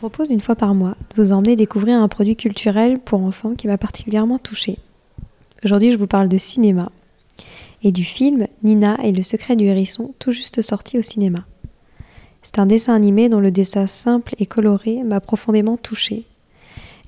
[0.00, 3.66] propose une fois par mois de vous emmener découvrir un produit culturel pour enfants qui
[3.66, 4.78] m'a particulièrement touchée.
[5.62, 6.88] Aujourd'hui, je vous parle de cinéma
[7.82, 11.44] et du film Nina et le secret du hérisson, tout juste sorti au cinéma.
[12.40, 16.24] C'est un dessin animé dont le dessin simple et coloré m'a profondément touchée.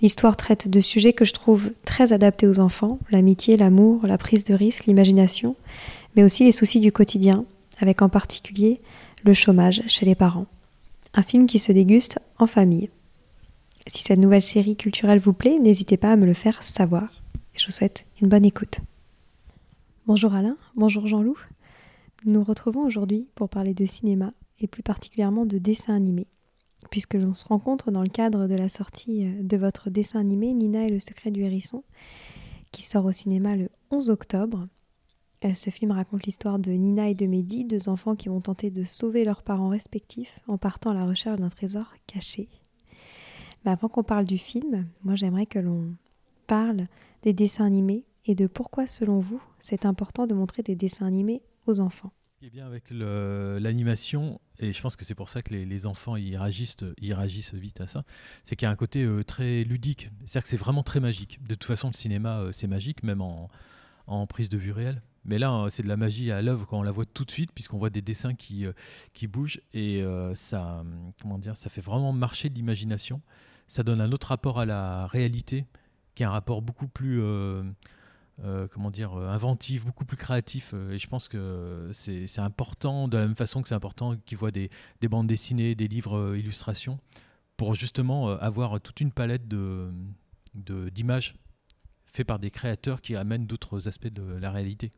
[0.03, 4.45] L'histoire traite de sujets que je trouve très adaptés aux enfants, l'amitié, l'amour, la prise
[4.45, 5.57] de risque, l'imagination,
[6.15, 7.47] mais aussi les soucis du quotidien,
[7.81, 8.83] avec en particulier
[9.25, 10.47] le chômage chez les parents
[11.15, 12.91] un film qui se déguste en famille.
[13.87, 17.23] Si cette nouvelle série culturelle vous plaît, n'hésitez pas à me le faire savoir.
[17.55, 18.81] Je vous souhaite une bonne écoute.
[20.07, 21.39] Bonjour Alain, bonjour Jean-Loup.
[22.25, 26.27] Nous nous retrouvons aujourd'hui pour parler de cinéma et plus particulièrement de dessin animé,
[26.91, 30.53] puisque l'on se rencontre dans le cadre de la sortie euh, de votre dessin animé
[30.53, 31.83] Nina et le secret du hérisson,
[32.71, 34.69] qui sort au cinéma le 11 octobre
[35.55, 38.85] ce film raconte l'histoire de Nina et de Mehdi, deux enfants qui vont tenter de
[38.85, 42.49] sauver leurs parents respectifs en partant à la recherche d'un trésor caché.
[43.65, 45.95] Mais avant qu'on parle du film, moi j'aimerais que l'on
[46.47, 46.87] parle
[47.23, 51.43] des dessins animés et de pourquoi, selon vous, c'est important de montrer des dessins animés
[51.67, 52.13] aux enfants.
[52.35, 55.87] Ce qui est bien avec l'animation, et je pense que c'est pour ça que les,
[55.87, 58.05] enfants y réagissent, vite à ça,
[58.45, 60.11] c'est qu'il y a un côté euh, très ludique.
[60.25, 61.43] C'est-à-dire que c'est vraiment très magique.
[61.43, 65.03] De toute façon, le cinéma, euh, c'est magique, même en prise de vue réelle.
[65.25, 67.31] Mais là, euh, c'est de la magie à l'œuvre quand on la voit tout de
[67.31, 68.73] suite, puisqu'on voit des dessins qui, euh,
[69.13, 70.85] qui bougent et euh, ça,
[71.21, 73.21] comment dire, ça fait vraiment marcher l'imagination.
[73.67, 75.67] Ça donne un autre rapport à la réalité,
[76.15, 77.23] qui est un rapport beaucoup plus,
[78.71, 80.75] comment dire, inventif, beaucoup plus créatif.
[80.91, 84.51] et je pense que c'est important, de la même façon que c'est important qu'ils voient
[84.51, 84.69] des,
[85.01, 86.99] des, bandes dessinées, des livres illustrations,
[87.57, 89.91] pour justement avoir toute une palette de
[90.55, 91.35] d'images
[92.13, 94.93] fait par des créateurs qui amènent d'autres aspects de la réalité.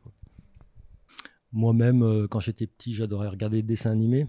[1.53, 4.27] Moi-même, euh, quand j'étais petit, j'adorais regarder des dessins animés.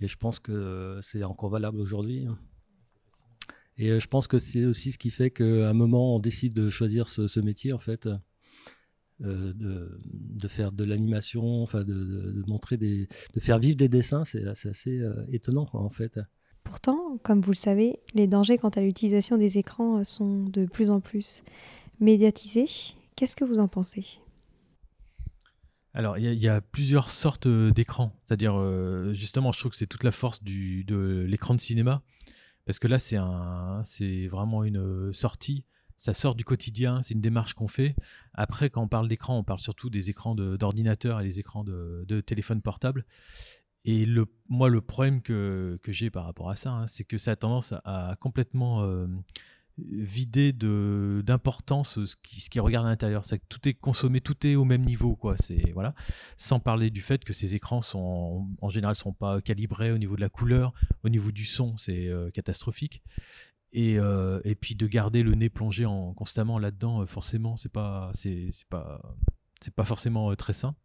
[0.00, 2.26] Et je pense que c'est encore valable aujourd'hui.
[3.78, 6.52] Et euh, je pense que c'est aussi ce qui fait qu'à un moment, on décide
[6.52, 8.08] de choisir ce, métier, en fait,
[9.22, 14.24] euh, de, faire de l'animation, enfin, de, montrer des, de faire vivre des dessins.
[14.24, 15.00] C'est assez
[15.30, 16.18] étonnant, en fait.
[16.64, 20.90] Pourtant, comme vous le savez, les dangers quant à l'utilisation des écrans sont de plus
[20.90, 21.44] en plus
[22.00, 22.66] médiatisé.
[23.16, 24.04] Qu'est-ce que vous en pensez?
[25.96, 28.12] Alors, il y, a plusieurs sortes euh, d'écrans.
[28.24, 32.02] C'est-à-dire, euh, justement, je trouve que c'est toute la force de l'écran de cinéma.
[32.66, 35.64] Parce que là, c'est, vraiment une euh, sortie.
[35.96, 37.94] Ça sort du quotidien, c'est une démarche qu'on fait.
[38.32, 42.04] Après, quand on parle d'écran, on parle surtout des écrans d'ordinateur et des écrans de,
[42.08, 43.04] de téléphone portable.
[43.84, 44.04] Et
[44.48, 47.36] moi, le problème que, que j'ai par rapport à ça, hein, c'est que ça a
[47.36, 48.82] tendance à, complètement
[49.78, 53.24] vidé de d'importance ce qui, ce qui regarde à l'intérieur.
[53.24, 55.36] C'est que tout est consommé, tout est au même niveau, quoi.
[55.36, 55.94] C'est voilà.
[56.36, 60.16] Sans parler du fait que ces écrans sont en général sont pas calibrés au niveau
[60.16, 63.02] de la couleur, au niveau du son, c'est euh, catastrophique.
[63.72, 67.72] Et, euh, et, puis de garder le nez plongé en, constamment là-dedans, euh, forcément, c'est
[67.72, 69.00] pas c'est pas
[69.60, 70.76] c'est pas forcément très sain.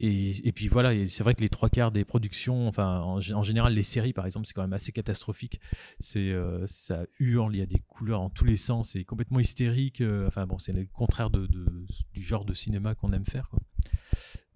[0.00, 3.82] Et, puis voilà, c'est vrai que les trois quarts des productions, enfin en, général les
[3.82, 5.60] séries par exemple, c'est quand même assez catastrophique.
[6.00, 9.38] C'est euh, ça hurle, il y a des couleurs en tous les sens, c'est complètement
[9.38, 10.00] hystérique.
[10.00, 13.50] Euh, enfin bon, c'est le contraire du genre de cinéma qu'on aime faire.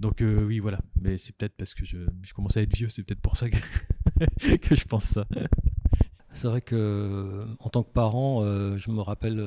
[0.01, 0.81] Donc euh, oui, voilà.
[1.01, 3.49] Mais c'est peut-être parce que je, je, commence à être vieux, c'est peut-être pour ça
[3.49, 3.57] que,
[4.57, 5.27] que je pense ça.
[6.33, 8.43] C'est vrai que en tant que parent,
[8.77, 9.41] je me rappelle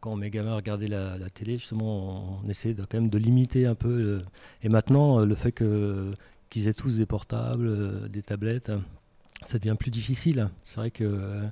[0.00, 3.88] quand mes gamins regardaient la, télé, justement, on essayait quand même de limiter un peu.
[3.88, 4.22] Euh,
[4.62, 8.72] et maintenant, euh, le fait qu'ils aient tous des portables, euh, des tablettes,
[9.44, 10.48] ça devient plus difficile.
[10.64, 11.42] C'est vrai que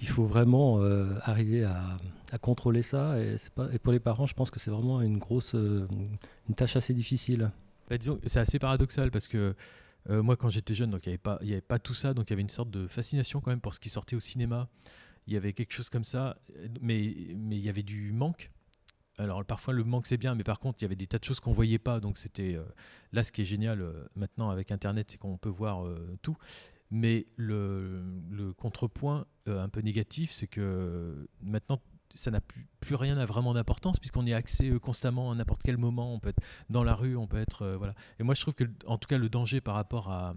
[0.00, 0.80] il faut vraiment
[1.22, 1.98] arriver à,
[2.40, 3.14] contrôler ça.
[3.20, 3.36] Et,
[3.78, 7.50] pour les parents, je pense que c'est vraiment une grosse, une tâche assez difficile.
[7.90, 9.54] Bah, disons, c'est assez paradoxal parce que
[10.08, 12.48] moi, quand j'étais jeune, il n'y avait pas tout ça, donc il y avait une
[12.48, 14.66] sorte de fascination quand même pour ce qui sortait au cinéma
[15.26, 16.38] il y avait quelque chose comme ça,
[16.80, 18.50] mais, mais il y avait du manque.
[19.18, 21.24] Alors parfois le manque c'est bien, mais par contre il y avait des tas de
[21.24, 22.64] choses qu'on voyait pas, donc c'était euh,
[23.12, 26.36] là ce qui est génial euh, maintenant avec Internet, c'est qu'on peut voir euh, tout.
[26.90, 31.80] Mais le, contrepoint un peu négatif, c'est que maintenant
[32.14, 32.42] ça n'a
[32.80, 36.12] plus, rien à vraiment d'importance puisqu'on est accès constamment à n'importe quel moment.
[36.12, 37.94] On peut être dans la rue, on peut être voilà.
[38.18, 40.34] Et moi, je trouve que, en tout cas, le danger par rapport à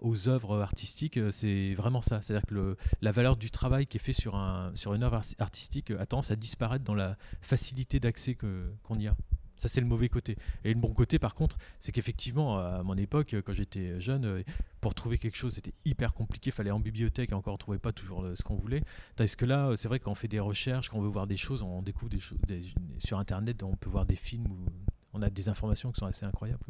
[0.00, 2.22] aux œuvres artistiques, euh, c'est vraiment ça.
[2.22, 5.90] C'est-à-dire que la valeur du travail qui est fait sur, un, sur une œuvre artistique
[5.90, 9.16] a tendance à disparaître dans la facilité d'accès qu'on y a.
[9.56, 10.38] Ça, c'est le mauvais côté.
[10.64, 14.42] Et le bon côté, par contre, c'est qu'effectivement, à mon époque, quand j'étais jeune, euh,
[14.80, 16.48] pour trouver quelque chose, c'était hyper compliqué.
[16.48, 18.82] Il fallait en bibliothèque, et encore, on ne trouvait pas toujours ce qu'on voulait.
[19.16, 21.62] Tandis que là, c'est vrai qu'on fait des recherches, quand on veut voir des choses,
[21.62, 22.38] on découvre des choses
[22.98, 24.46] sur Internet, on peut voir des films,
[25.12, 26.64] on a des informations qui sont assez incroyables.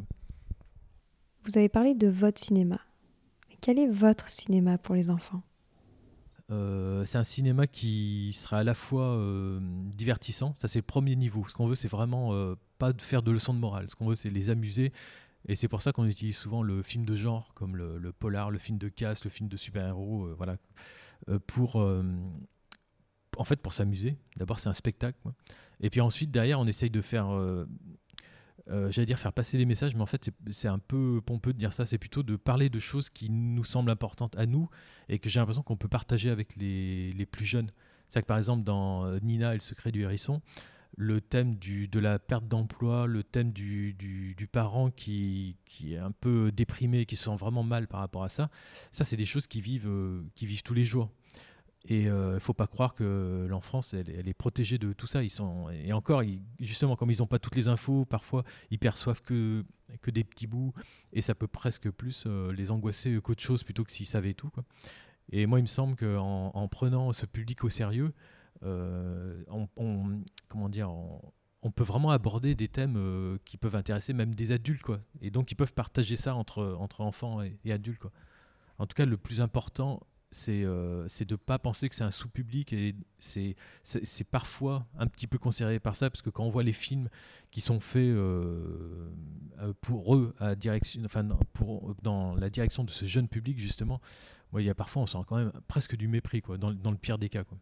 [1.45, 2.81] Vous avez parlé de votre cinéma.
[3.61, 5.43] quel est votre cinéma pour les enfants?
[6.51, 11.15] Euh, c'est un cinéma qui sera à la fois euh, divertissant, ça c'est le premier
[11.15, 11.47] niveau.
[11.49, 13.89] Ce qu'on veut, c'est vraiment euh, pas de faire de leçons de morale.
[13.89, 14.93] Ce qu'on veut, c'est les amuser.
[15.49, 18.59] Et c'est pour ça qu'on utilise souvent le film de genre, comme le, polar, le
[18.59, 20.59] film de casse, le film de super-héros, voilà,
[21.47, 24.19] pour en fait pour s'amuser.
[24.37, 25.19] D'abord, c'est un spectacle.
[25.81, 27.31] Et puis ensuite, derrière, on essaye de faire
[28.69, 31.59] euh, j'allais dire faire passer des messages, mais en fait c'est un peu pompeux de
[31.59, 34.69] dire ça, c'est plutôt de parler de choses qui nous semblent importantes à nous
[35.09, 37.71] et que j'ai l'impression qu'on peut partager avec les, les plus jeunes.
[38.09, 40.43] C'est que par exemple dans euh, Nina et le secret du hérisson,
[40.97, 45.95] le thème du, de la perte d'emploi, le thème du, du, du, parent qui, qui
[45.95, 48.51] est un peu déprimé, qui se sent vraiment mal par rapport à ça,
[48.91, 51.11] ça c'est des choses qui vivent, euh, qui vivent tous les jours.
[51.87, 55.07] Et il euh, ne faut pas croire que l'enfance, elle, elle, est protégée de tout
[55.07, 55.23] ça.
[55.25, 56.23] Et encore,
[56.59, 59.65] justement, comme ils n'ont pas toutes les infos, parfois, ils perçoivent que,
[60.03, 60.75] que des petits bouts.
[61.13, 64.51] Et ça peut presque plus euh, les angoisser qu'autre chose, plutôt que s'ils savaient tout.
[65.33, 68.13] Et moi, il me semble qu'en en prenant ce public au sérieux,
[68.63, 74.53] euh, on, comment dire, on, peut vraiment aborder des thèmes qui peuvent intéresser même des
[74.53, 74.83] adultes.
[74.83, 75.01] Quoi.
[75.23, 78.01] Et donc, ils peuvent partager ça entre, entre enfants et, et adultes.
[78.01, 78.13] Quoi.
[78.77, 80.01] En tout cas, le plus important,
[80.31, 83.57] c'est euh, de ne pas penser que c'est un sous-public et c'est
[84.31, 87.09] parfois un petit peu considéré par ça parce que quand on voit les films
[87.51, 89.11] qui sont faits euh,
[89.61, 90.35] euh, pour eux
[92.03, 94.01] dans la direction de ce jeune public justement,
[94.57, 97.19] il y a parfois on sent quand même presque du mépris quoi, dans, le pire
[97.19, 97.43] des cas.
[97.45, 97.59] Quoi.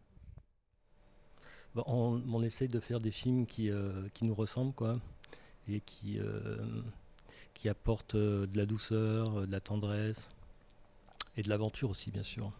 [1.87, 3.71] on, essaye de faire des films qui,
[4.21, 4.93] nous ressemblent quoi,
[5.67, 6.19] et qui
[7.67, 10.29] apportent de la douceur, de la tendresse
[11.39, 12.51] et de l'aventure aussi, bien sûr.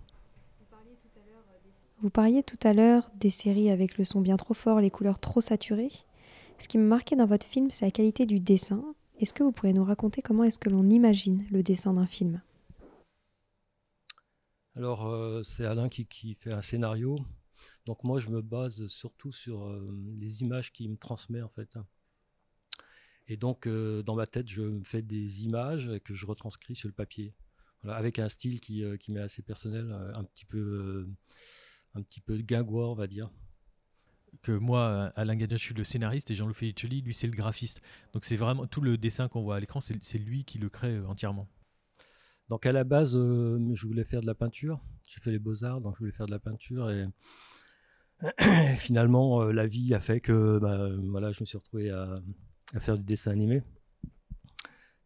[2.01, 5.19] Vous parliez tout à l'heure des séries avec le son bien trop fort, les couleurs
[5.19, 5.91] trop saturées.
[6.59, 8.81] Ce qui me marquait dans votre film, c'est la qualité du dessin.
[9.19, 12.41] Est-ce que vous pourriez nous raconter comment est-ce que l'on imagine le dessin d'un film?
[14.75, 17.19] Alors, euh, c'est Alain qui, fait un scénario.
[17.85, 19.85] Donc moi, je me base surtout sur euh,
[20.17, 21.73] les images qu'il me transmet, en fait.
[23.27, 26.87] Et donc, euh, dans ma tête, je me fais des images que je retranscris sur
[26.87, 27.33] le papier
[27.87, 31.07] avec un style qui, euh, qui m'est assez personnel, euh, un petit peu, euh,
[31.95, 33.29] un petit peu guingois, on va dire
[34.43, 37.81] que moi, Alain Gagnon, je suis le scénariste et Jean-Loup Felicelli, lui, c'est le graphiste.
[38.13, 40.99] Donc c'est vraiment tout le dessin qu'on voit à l'écran, c'est lui qui le crée
[40.99, 41.47] entièrement.
[42.47, 44.79] Donc à la base, je voulais faire de la peinture.
[45.09, 46.91] J'ai fait les beaux-arts, donc je voulais faire de la peinture.
[46.91, 47.03] Et,
[48.77, 52.13] finalement, la vie a fait que bah, voilà, je me suis retrouvé à,
[52.75, 53.63] à faire du dessin animé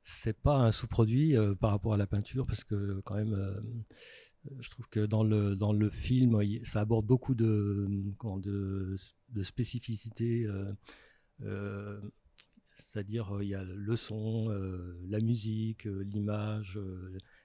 [0.04, 3.60] c'est pas un sous-produit euh, par rapport à la peinture parce que quand même euh,
[4.60, 7.88] je trouve que dans le dans le film ça aborde beaucoup de
[8.42, 10.46] de, spécificités
[11.42, 12.02] euh,
[12.76, 14.50] c'est-à-dire il y a le son
[15.08, 16.80] la musique l'image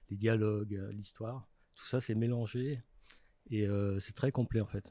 [0.09, 1.47] les dialogues l'histoire.
[1.75, 2.83] Tout ça c'est mélangé
[3.49, 3.67] et
[3.99, 4.83] c'est très complet en fait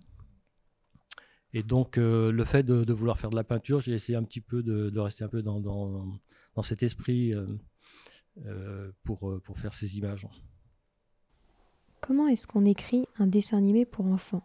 [1.54, 4.40] et donc, le fait de, de, vouloir faire de la peinture, j'ai essayé un petit
[4.40, 6.04] peu de, de rester un peu dans, dans,
[6.58, 7.46] dans cet esprit euh,
[8.44, 10.26] euh, pour, euh, pour faire ces images.
[12.00, 14.42] Comment est-ce qu'on écrit un dessin animé pour enfants?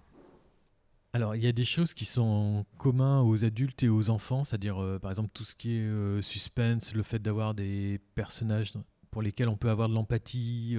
[1.12, 5.00] Alors, il y a des choses qui sont communs aux adultes et aux enfants, c'est-à-dire
[5.02, 8.74] par exemple tout ce qui est suspense, le fait d'avoir des personnages
[9.10, 10.76] pour lesquels on peut avoir de l'empathie,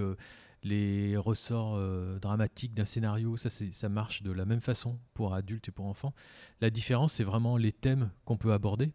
[0.65, 1.79] les ressorts
[2.19, 6.15] dramatiques d'un scénario, ça, ça marche de la même façon pour adultes et pour enfants.
[6.61, 8.91] La différence, c'est vraiment les thèmes qu'on peut aborder.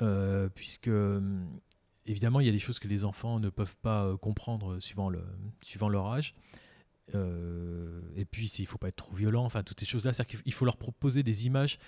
[0.00, 1.60] Euh, puisque hum,
[2.06, 5.10] évidemment il y a des choses que les enfants ne peuvent pas euh, comprendre suivant,
[5.10, 5.24] le,
[5.62, 6.34] suivant leur âge.
[7.14, 10.64] Euh, et puis il faut pas être trop violent, enfin toutes ces choses-là, qu'il faut
[10.64, 11.78] leur proposer des images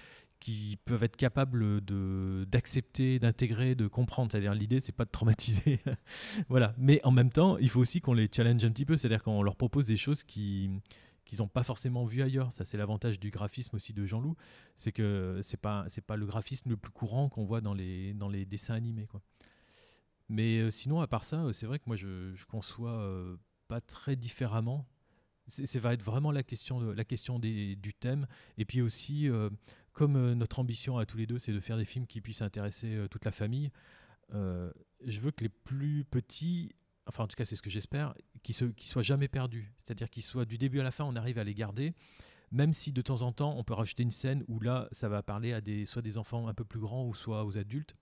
[0.41, 4.33] qui peuvent être capables de d'accepter, d'intégrer, de comprendre.
[4.33, 5.81] C'est-à-dire l'idée c'est pas de traumatiser,
[6.49, 6.75] voilà.
[6.79, 9.43] Mais en même temps, il faut aussi qu'on les challenge un petit peu, c'est-à-dire qu'on
[9.43, 10.71] leur propose des choses qui
[11.25, 12.51] qu'ils n'ont pas forcément vu ailleurs.
[12.51, 14.37] Ça, c'est l'avantage du graphisme aussi de Jean-Loup,
[14.75, 18.15] c'est que c'est pas c'est pas le graphisme le plus courant qu'on voit dans les
[18.15, 19.21] dans les dessins animés, quoi.
[20.31, 23.37] Mais euh, sinon, à part ça, euh, c'est vrai que moi, je, je conçois euh,
[23.67, 24.87] pas très différemment.
[25.49, 28.29] ça va être vraiment la question, de, la question des, du thème.
[28.57, 29.29] Et puis aussi,
[30.01, 33.07] comme notre ambition à tous les deux, c'est de faire des films qui puissent intéresser
[33.11, 33.71] toute la famille,
[34.33, 36.73] je veux que les plus petits
[37.07, 39.73] enfin en tout cas c'est ce que j'espère, qu'ils soient jamais perdus.
[39.79, 41.93] C'est-à-dire qu'ils soient du début à la fin, on arrive à les garder,
[42.51, 45.23] même si de temps en temps on peut rajouter une scène où là ça va
[45.23, 47.97] parler à des, soit des enfants un peu plus grands ou soit aux adultes.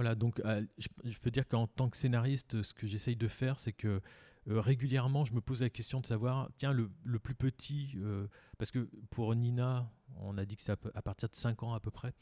[0.00, 3.58] Voilà, donc euh, je, peux dire qu'en tant que scénariste, ce que j'essaye de faire,
[3.58, 4.00] c'est que
[4.48, 8.26] euh, régulièrement, je me pose la question de savoir, tiens, le, plus petit, euh,
[8.56, 11.80] parce que pour Nina, on a dit que c'est à, partir de 5 ans à
[11.80, 12.14] peu près,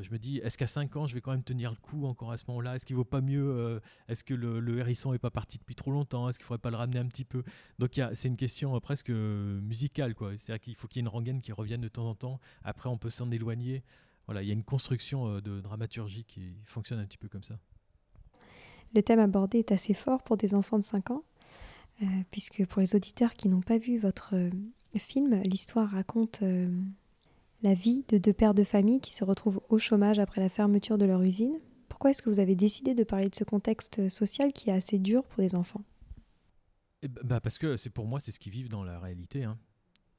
[0.00, 2.32] je me dis, est-ce qu'à 5 ans, je vais quand même tenir le coup encore
[2.32, 2.76] à ce moment-là?
[2.76, 3.78] Est-ce qu'il vaut pas mieux
[4.08, 6.30] Est-ce que le, hérisson est pas parti depuis trop longtemps?
[6.30, 7.42] Est-ce qu'il faudrait pas le ramener un petit peu?
[7.78, 10.14] Donc c'est une question presque musicale.
[10.18, 12.40] C'est-à-dire qu'il faut qu'il y ait une rengaine qui revienne de temps en temps.
[12.64, 13.82] Après, on peut s'en éloigner
[14.26, 17.42] voilà, il y a une construction euh, de dramaturgie qui fonctionne un petit peu comme
[17.42, 17.58] ça.
[18.94, 21.24] Le thème abordé est assez fort pour des enfants de 5 ans,
[22.02, 24.50] euh, puisque pour les auditeurs qui n'ont pas vu votre euh,
[24.98, 26.42] film, l'histoire raconte
[27.62, 30.98] la vie de deux pères de famille qui se retrouvent au chômage après la fermeture
[30.98, 31.58] de leur usine.
[31.88, 34.98] Pourquoi est-ce que vous avez décidé de parler de ce contexte social qui est assez
[34.98, 35.82] dur pour des enfants?
[37.00, 39.44] Eh ben, bah Parce que c'est pour moi, c'est ce qu'ils vivent dans la réalité.
[39.44, 39.56] Hein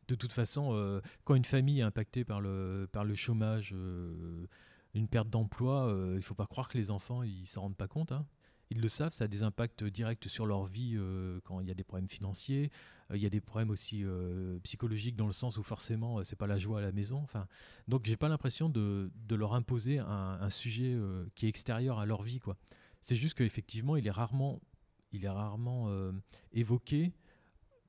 [0.08, 4.48] de toute façon, euh, quand une famille est impactée par le, par le chômage, euh,
[4.94, 7.78] une perte d'emploi, euh, il ne faut pas croire que les enfants ils s'en rendent
[7.78, 8.12] pas compte.
[8.12, 8.26] Hein.
[8.70, 10.98] Ils le savent, ça a des impacts directs sur leur vie
[11.44, 12.72] quand il y a des problèmes financiers.
[13.14, 14.04] Il y a des problèmes aussi
[14.64, 17.20] psychologiques dans le sens où forcément c'est pas la joie à la maison.
[17.20, 17.46] Enfin,
[17.88, 20.98] donc j'ai pas l'impression de, de, leur imposer un, un sujet
[21.36, 22.40] qui est extérieur à leur vie.
[22.40, 22.58] Quoi.
[23.02, 24.60] C'est juste qu'effectivement il est rarement,
[25.12, 25.94] il est rarement
[26.52, 27.14] évoqué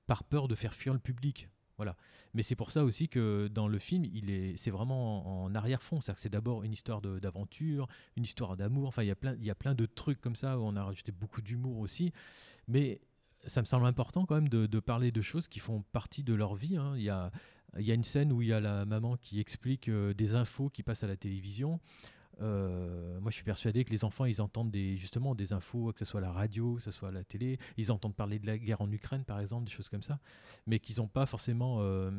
[0.06, 1.48] par peur de faire fuir le public.
[1.76, 1.96] Voilà.
[2.34, 6.00] Mais c'est pour ça aussi que dans le film, il est, c'est vraiment en, arrière-fond.
[6.00, 8.88] C'est-à-dire que c'est d'abord une histoire d'aventure, une histoire d'amour.
[8.88, 10.76] Enfin, il y, a plein, il y a plein de trucs comme ça où on
[10.76, 12.12] a rajouté beaucoup d'humour aussi.
[12.68, 13.00] Mais
[13.46, 16.54] ça me semble important quand même de, parler de choses qui font partie de leur
[16.54, 16.76] vie.
[16.76, 16.94] Hein.
[16.96, 17.30] Il, y a,
[17.78, 20.34] il y a une scène où il y a la maman qui explique euh, des
[20.34, 21.80] infos qui passent à la télévision.
[22.40, 25.98] Euh, moi, je suis persuadé que les enfants, ils entendent des, justement des infos, que
[25.98, 27.58] ce soit à la radio, que ce soit à la télé.
[27.76, 30.18] Ils entendent parler de la guerre en Ukraine, par exemple, des choses comme ça,
[30.66, 32.10] mais qu'ils n'ont pas forcément euh,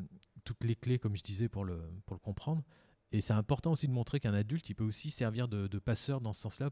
[0.43, 1.81] toutes les clés, comme je disais, pour le,
[2.21, 2.63] comprendre.
[3.11, 6.33] Et c'est important aussi de montrer qu'un adulte, il peut aussi servir de, passeur dans
[6.33, 6.69] ce sens-là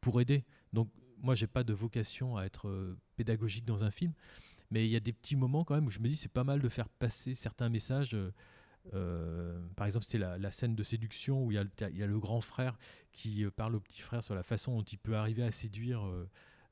[0.00, 0.44] pour aider.
[0.72, 4.12] Donc, moi, j'ai pas de vocation à être euh, pédagogique dans un film,
[4.70, 6.44] mais il y a des petits moments quand même où je me dis c'est pas
[6.44, 8.16] mal de faire passer certains messages.
[8.94, 12.78] Euh, par exemple, c'est la, scène de séduction où il y, a, le grand frère
[13.12, 16.06] qui euh, parle au petit frère sur la façon dont il peut arriver à séduire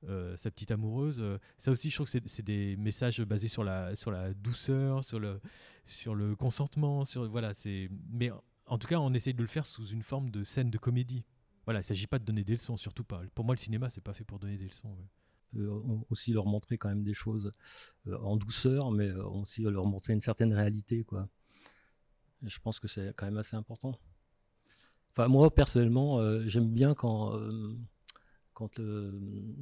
[0.08, 1.24] euh, sa petite amoureuse.
[1.58, 3.94] Ça aussi, je trouve que c'est des messages basés sur la,
[4.34, 7.02] douceur, sur le, consentement.
[7.30, 7.52] Voilà,
[8.12, 8.30] mais
[8.66, 11.24] en tout cas, on essaye de le faire sous une forme de scène de comédie.
[11.64, 13.22] Voilà, il ne s'agit pas de donner des leçons, surtout pas.
[13.34, 14.94] Pour moi, le cinéma, c'est pas fait pour donner des leçons.
[16.10, 17.50] aussi leur montrer quand même des choses
[18.06, 21.24] en douceur, mais aussi leur montrer une certaine réalité, quoi
[22.46, 23.98] je pense que c'est quand même assez important.
[25.12, 27.76] Enfin, moi, personnellement, euh, j'aime bien quand, euh,
[28.52, 28.80] quand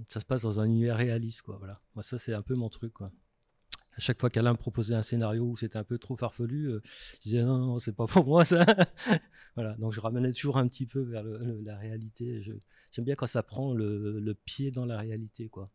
[0.08, 1.42] ça se passe dans un univers réaliste.
[1.42, 1.80] Quoi, voilà.
[1.94, 2.94] Moi, ça, c'est un peu mon truc.
[3.00, 6.82] À chaque fois qu'Alain me proposait un scénario où c'était un peu trop farfelu, euh,
[7.16, 8.64] je disais non, non c'est pas pour moi ça.
[9.54, 12.40] voilà, donc je ramenais toujours un petit peu vers la réalité.
[12.40, 15.50] J'aime bien quand ça prend le, pied dans la réalité.
[15.50, 15.66] quoi.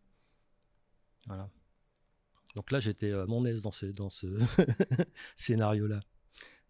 [1.28, 1.48] Voilà.
[2.56, 4.26] Donc là, j'étais à mon aise dans ce, dans ce
[5.36, 6.00] scénario-là.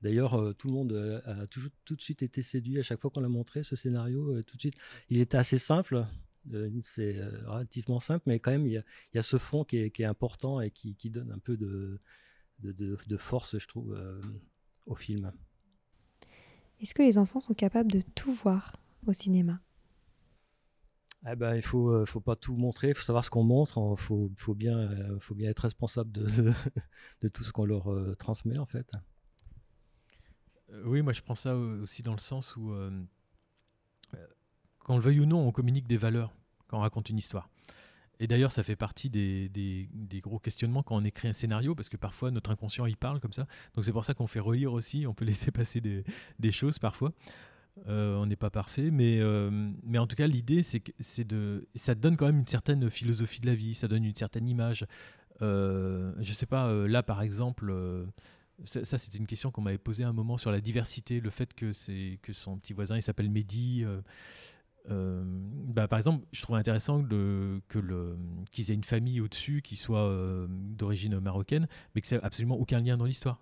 [0.01, 3.01] D'ailleurs, euh, tout le monde euh, a toujours, tout de suite été séduit à chaque
[3.01, 4.35] fois qu'on l'a montré, ce scénario.
[4.35, 4.75] Euh, tout de suite,
[5.09, 6.05] il était assez simple,
[6.81, 10.71] c'est relativement simple, mais quand même, il y a, ce fond qui est, important et
[10.71, 11.99] qui, donne un peu de,
[12.59, 13.99] de, force, je trouve,
[14.85, 15.33] au film.
[16.79, 18.77] Est-ce que les enfants sont capables de tout voir
[19.07, 19.59] au cinéma?
[21.29, 24.01] Eh ben, il faut, faut pas tout montrer, il faut savoir ce qu'on montre, il
[24.01, 26.25] faut, faut, bien, faut bien être responsable de,
[27.21, 28.89] de tout ce qu'on leur transmet en fait.
[30.71, 32.91] Euh, oui, moi je prends ça aussi dans le sens où, euh,
[34.15, 34.27] euh,
[34.79, 36.33] qu'on le veuille ou non, on communique des valeurs
[36.67, 37.49] quand on raconte une histoire.
[38.19, 41.87] Et d'ailleurs, ça fait partie des, des, gros questionnements quand on écrit un scénario, parce
[41.87, 43.45] que parfois notre inconscient il parle comme ça.
[43.75, 46.03] Donc c'est pour ça qu'on fait relire aussi, on peut laisser passer des,
[46.39, 47.13] des choses parfois.
[47.85, 49.21] on n'est pas parfait, mais,
[49.83, 52.89] mais en tout cas, l'idée, c'est que c'est de, ça donne quand même une certaine
[52.89, 54.87] philosophie de la vie, ça donne une certaine image.
[55.39, 57.71] je sais pas, là par exemple,
[58.65, 61.71] ça, c'était une question qu'on m'avait posée un moment sur la diversité, le fait que,
[62.17, 63.83] que son petit voisin, il s'appelle Mehdi.
[63.83, 64.01] Euh,
[64.89, 67.61] euh, bah, par exemple, je trouve intéressant que
[68.51, 72.79] qu'ils aient une famille au-dessus qui soit euh, d'origine marocaine, mais que c'est absolument aucun
[72.79, 73.39] lien dans l'histoire.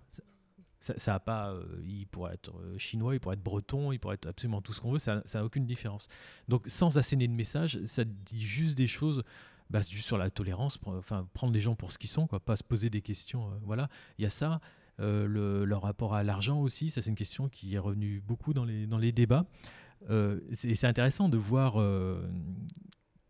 [0.79, 1.55] Ça, ça a pas,
[1.85, 4.91] il pourrait être chinois, il pourrait être breton, il pourrait être absolument tout ce qu'on
[4.91, 6.09] veut, ça n'a aucune différence.
[6.47, 9.23] Donc sans asséner de message, ça dit juste des choses
[9.69, 12.55] bah, juste sur la tolérance, enfin prendre les gens pour ce qu'ils sont, quoi, pas
[12.55, 13.49] se poser des questions.
[13.63, 14.59] voilà, il y a ça.
[14.99, 18.65] Le, leur rapport à l'argent aussi, ça c'est une question qui est revenue beaucoup dans
[18.65, 19.45] les, dans les débats.
[20.53, 21.77] c'est intéressant de voir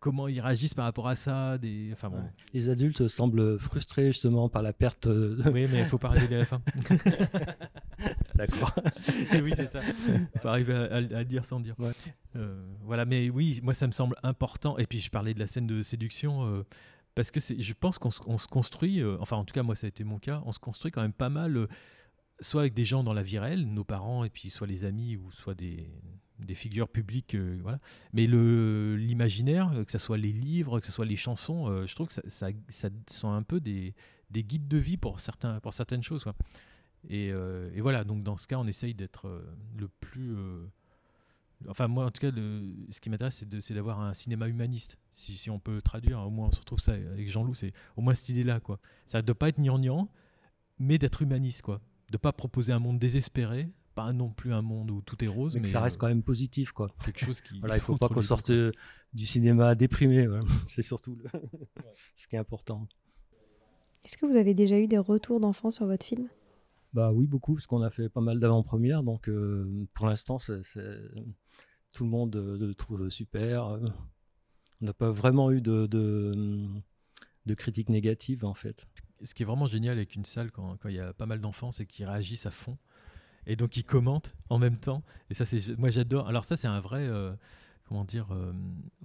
[0.05, 1.57] comment ils réagissent par rapport à ça.
[1.57, 1.89] Des...
[1.91, 2.21] Enfin, bon.
[2.53, 5.07] Les adultes semblent frustrés justement par la perte.
[5.07, 5.41] De...
[5.51, 6.61] Oui, mais il faut pas arriver à la fin.
[8.35, 8.71] D'accord.
[9.33, 9.81] oui, c'est ça.
[10.07, 11.75] Il faut arriver à, à, dire sans dire.
[12.35, 14.77] Euh, voilà, mais oui, moi ça me semble important.
[14.77, 16.45] Et puis je parlais de la scène de séduction.
[16.45, 16.63] Euh,
[17.15, 19.89] parce que je pense qu'on se, construit, euh, enfin en tout cas moi ça a
[19.89, 21.67] été mon cas, on se construit quand même pas mal
[22.39, 25.15] soit avec des gens dans la vie réelle, nos parents, et puis soit les amis,
[25.15, 25.89] ou soit des,
[26.53, 27.35] figures publiques.
[27.35, 27.79] Euh, voilà.
[28.13, 32.07] Mais l'imaginaire, que ce soit les livres, que ce soit les chansons, euh, je trouve
[32.07, 33.93] que ça, ça, sont un peu des,
[34.31, 36.25] des, guides de vie pour, certains, pour certaines choses.
[37.11, 39.43] Euh, et, voilà, donc dans ce cas, on essaye d'être
[39.77, 40.35] le plus.
[41.67, 44.97] Enfin, moi, en tout cas, le, ce qui m'intéresse, c'est d'avoir un cinéma humaniste.
[45.11, 48.01] Si, si, on peut traduire, au moins on se retrouve ça avec Jean-Loup, c'est au
[48.01, 48.59] moins cette idée-là.
[48.59, 48.79] quoi.
[49.07, 50.09] Ça ne doit pas être gnangnan,
[50.79, 51.61] mais d'être humaniste.
[51.61, 51.81] quoi
[52.11, 55.55] de pas proposer un monde désespéré, pas non plus un monde où tout est rose,
[55.55, 56.89] mais, que ça reste euh, quand même positif, quoi.
[57.03, 57.59] Quelque chose qui.
[57.59, 58.71] voilà, il faut pas qu'on sorte euh,
[59.13, 60.27] du cinéma déprimé.
[60.67, 61.17] C'est surtout
[62.15, 62.87] ce qui est important.
[64.03, 66.27] Est-ce que vous avez déjà eu des retours d'enfants sur votre film?
[66.95, 70.37] Bah oui, beaucoup, parce qu'on a fait pas mal d'avant-premières, donc euh, pour l'instant,
[71.91, 73.67] tout le monde le trouve super.
[74.81, 78.85] On n'a pas vraiment eu de, de, critiques négatives, en fait
[79.23, 81.71] ce qui est vraiment génial avec une salle quand, il y a pas mal d'enfants,
[81.71, 82.77] c'est qu'ils réagissent à fond.
[83.47, 85.03] Et donc ils commentent en même temps.
[85.29, 86.27] Et ça, c'est moi j'adore.
[86.27, 87.33] Alors ça, c'est un vrai, euh,
[87.87, 88.53] comment dire, euh,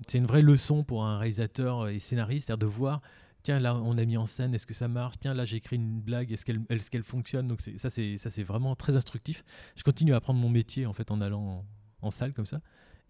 [0.09, 3.03] c'est une vraie leçon pour un réalisateur et scénariste, c'est-à-dire de voir.
[3.43, 5.17] Tiens, là, on a mis en scène, est-ce que ça marche?
[5.21, 7.49] Tiens, là, j'ai écrit une blague, est-ce qu'elle est qu'elle fonctionne?
[7.49, 9.45] Donc, ça, c'est ça c'est vraiment très instructif.
[9.77, 11.65] Je continue à apprendre mon métier, en fait, en allant
[12.03, 12.61] en, salle comme ça.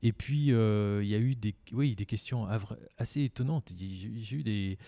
[0.02, 2.46] Et puis, euh, il y a eu des, oui, des questions
[2.96, 3.72] assez étonnantes.
[3.76, 4.78] J'ai eu des,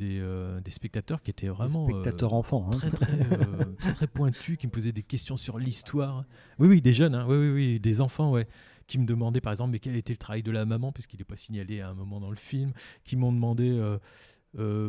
[0.00, 2.78] euh, des, spectateurs qui étaient vraiment des spectateurs euh, enfants hein.
[3.10, 6.24] euh, très, très, pointus qui me posaient des questions sur l'histoire
[6.60, 7.26] oui oui des jeunes hein.
[7.28, 8.46] oui, oui oui des enfants ouais
[8.86, 10.92] qui me demandaient par exemple mais quel était le travail de la maman?
[10.92, 12.72] Puisqu'il n'est pas signalé à un moment dans le film
[13.02, 13.76] qui m'ont demandé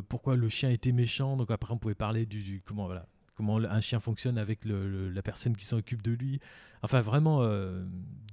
[0.10, 3.80] pourquoi le chien était méchant donc après on pouvait parler du comment voilà comment un
[3.82, 6.40] chien fonctionne avec la personne qui s'occupe de lui.
[6.82, 7.84] Enfin, vraiment, euh,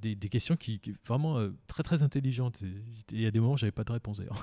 [0.02, 2.62] des, questions qui, vraiment euh, très très intelligentes.
[3.10, 4.42] Il y a des moments j'avais pas de réponse d'ailleurs.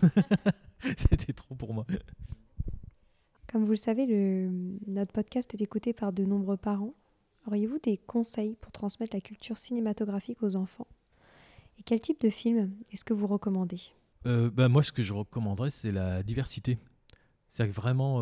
[0.98, 1.86] C'était trop pour moi.
[3.52, 4.50] Comme vous le savez, le,
[4.88, 6.94] notre podcast est écouté par de nombreux parents.
[7.48, 10.88] Auriez-vous des conseils pour transmettre la culture cinématographique aux enfants?
[11.80, 13.80] Et quel type de film est-ce que vous recommandez?
[14.26, 16.78] Euh, bah, Moi, ce que je recommanderais, c'est la diversité.
[17.50, 18.22] C'est vraiment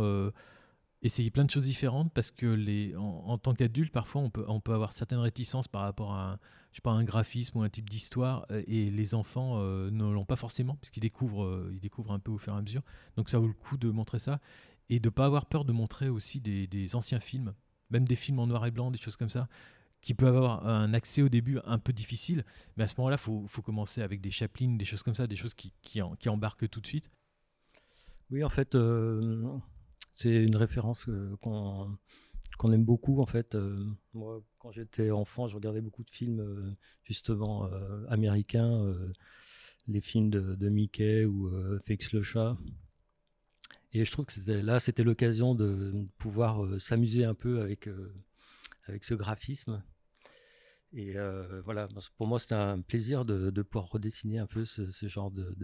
[1.02, 4.60] essayer plein de choses différentes parce que les, en, tant qu'adulte, parfois, on peut, on
[4.60, 6.40] peut avoir certaines réticences par rapport à un,
[6.76, 10.12] je sais pas, un graphisme ou un type d'histoire euh, et les enfants euh, ne
[10.12, 12.82] l'ont pas forcément puisqu'ils découvrent, euh, ils découvrent un peu au fur et à mesure.
[13.16, 14.42] Donc ça vaut le coup de montrer ça
[14.90, 17.54] et de pas avoir peur de montrer aussi des, anciens films,
[17.92, 19.48] même des films en noir et blanc, des choses comme ça
[20.06, 22.46] qui peuvent avoir un accès au début un peu difficile,
[22.78, 25.36] mais à ce moment-là, il faut, commencer avec des Chaplin, des choses comme ça, des
[25.36, 27.10] choses qui, embarquent tout de suite.
[28.30, 28.78] Oui, en fait,
[30.12, 31.10] c'est une référence
[31.42, 33.56] qu'on aime beaucoup en fait.
[33.56, 33.76] Euh,
[34.14, 36.72] moi, quand j'étais enfant, je regardais beaucoup de films euh,
[37.04, 38.94] justement euh, américains,
[39.88, 42.52] les films de, Mickey ou Félix le chat.
[43.92, 47.90] Et je trouve que là, c'était l'occasion de, pouvoir s'amuser un peu avec
[49.02, 49.82] ce graphisme.
[50.96, 51.16] Et
[51.64, 55.56] voilà, pour moi, c'était un plaisir de, pouvoir redessiner un peu ce, genre de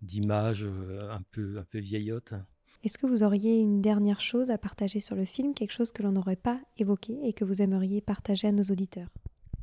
[0.00, 2.34] d'images un peu un peu vieillottes.
[2.84, 6.02] Est-ce que vous auriez une dernière chose à partager sur le film, quelque chose que
[6.02, 9.08] l'on n'aurait pas évoqué et que vous aimeriez partager à nos auditeurs?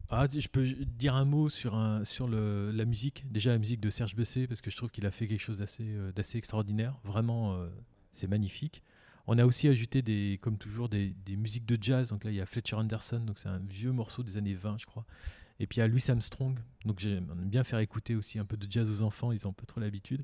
[0.10, 3.30] Ah, je peux dire un mot sur, un, sur le, la musique.
[3.30, 5.60] Déjà la musique de Serge Bessé, parce que je trouve qu'il a fait quelque chose
[5.60, 6.96] d'assez euh, extraordinaire.
[7.04, 7.68] Vraiment, euh,
[8.12, 8.82] c'est magnifique.
[9.32, 12.10] On a aussi ajouté, des, comme toujours, des, musiques de jazz.
[12.10, 14.80] Donc là, il y a Fletcher Anderson, donc c'est un vieux morceau des années 20,
[14.80, 15.06] je crois.
[15.60, 16.58] Et puis il y a Louis Armstrong.
[16.84, 19.68] Donc j'aime bien faire écouter aussi un peu de jazz aux enfants, ils n'ont pas
[19.68, 20.24] trop l'habitude.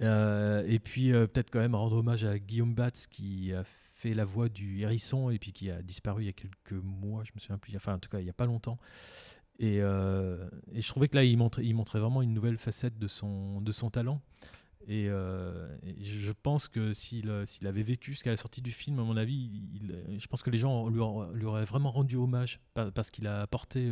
[0.00, 4.14] Euh, et puis euh, peut-être quand même rendre hommage à Guillaume Batz qui a fait
[4.14, 7.30] la voix du hérisson et puis qui a disparu il y a quelques mois, je
[7.36, 8.78] me souviens plus, enfin en tout cas il n'y a pas longtemps.
[9.60, 13.90] Et, euh, et, je trouvais que là il montrait, vraiment une nouvelle facette de son
[13.92, 14.20] talent.
[14.88, 19.02] Et, je pense que s'il s'il avait vécu ce qu'à la sortie du film, à
[19.02, 19.50] mon avis,
[20.18, 23.90] je pense que les gens lui, auraient vraiment rendu hommage parce qu'il a apporté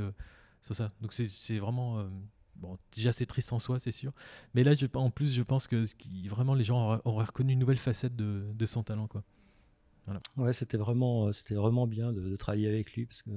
[0.63, 0.93] sur ça.
[1.01, 2.09] Donc c'est vraiment
[2.93, 4.13] déjà c'est triste en soi, c'est sûr.
[4.55, 5.85] Mais là, en plus, je pense que
[6.29, 9.09] vraiment les gens auraient, reconnu une nouvelle facette de, son talent.
[9.09, 9.23] Quoi.
[10.37, 13.31] Ouais, c'était vraiment, c'était vraiment bien de, travailler avec lui parce que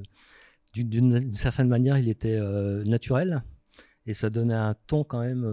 [0.73, 2.39] d'une certaine manière, il était
[2.85, 3.43] naturel
[4.05, 5.45] et ça donnait un ton quand même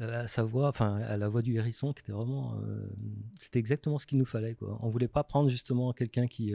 [0.00, 2.54] à sa voix, enfin à la voix du hérisson qui était vraiment,
[3.38, 4.78] c'était exactement ce qu'il nous fallait quoi.
[4.80, 6.52] On voulait pas prendre justement quelqu'un qui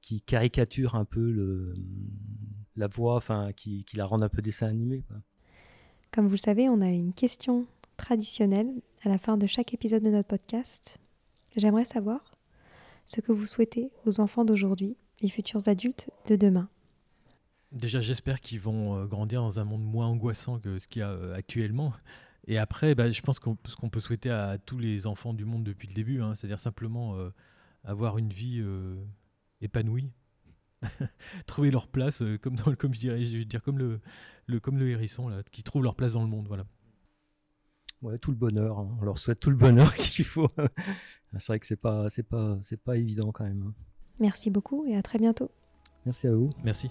[0.00, 1.72] qui caricature un peu le,
[2.76, 5.16] la voix, enfin qui, qui la rend un peu dessin animé quoi.
[6.12, 8.70] Comme vous le savez, on a une question traditionnelle
[9.02, 10.98] à la fin de chaque épisode de notre podcast.
[11.56, 12.36] J'aimerais savoir
[13.06, 16.68] ce que vous souhaitez aux enfants d'aujourd'hui et futurs adultes de demain.
[17.72, 21.02] Déjà, j'espère qu'ils vont euh, grandir dans un monde moins angoissant que ce qu'il y
[21.02, 21.92] a euh, actuellement.
[22.46, 25.44] Et après, bah, je pense qu'on ce qu'on peut souhaiter à tous les enfants du
[25.44, 27.30] monde depuis le début, hein, c'est-à-dire simplement euh,
[27.84, 28.62] avoir une vie
[29.60, 30.12] épanouie,
[31.46, 34.00] trouver leur place, comme, dans, comme je dirais, je veux dire comme le,
[34.46, 36.46] le, comme le hérisson, là, qui trouve leur place dans le monde.
[36.48, 36.66] Voilà.
[38.02, 38.78] Ouais, tout le bonheur.
[38.78, 38.96] Hein.
[39.00, 40.50] On leur souhaite tout le bonheur qu'il faut.
[41.38, 43.62] c'est vrai que c'est pas, c'est pas, c'est pas évident quand même.
[43.68, 43.74] Hein.
[44.20, 45.50] Merci beaucoup et à très bientôt.
[46.04, 46.50] Merci à vous.
[46.62, 46.90] Merci.